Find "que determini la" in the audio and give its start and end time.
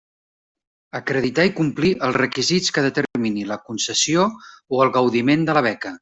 2.77-3.59